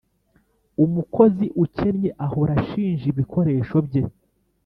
umukozi 0.83 1.45
ukennye 1.63 2.09
ahora 2.25 2.51
ashinja 2.61 3.03
ibikoresho 3.13 3.75
bye 3.87 4.01